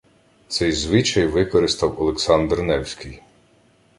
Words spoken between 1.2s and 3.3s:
використав Олександр Невський